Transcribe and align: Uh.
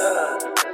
Uh. 0.00 0.67